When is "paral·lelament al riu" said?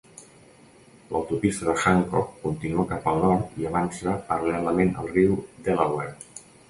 4.31-5.37